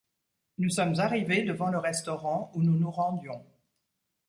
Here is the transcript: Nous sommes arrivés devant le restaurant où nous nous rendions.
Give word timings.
Nous 0.57 0.71
sommes 0.71 0.99
arrivés 0.99 1.43
devant 1.43 1.67
le 1.69 1.77
restaurant 1.77 2.49
où 2.55 2.63
nous 2.63 2.75
nous 2.75 2.89
rendions. 2.89 3.45